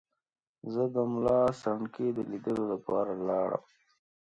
زه 0.73 0.83
د 0.95 0.95
ملا 1.11 1.41
سنډکي 1.61 2.07
د 2.13 2.17
لیدلو 2.31 2.63
لپاره 2.73 3.11
ولاړم. 3.19 3.63